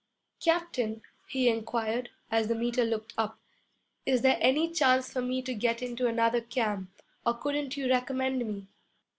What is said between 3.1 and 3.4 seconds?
up,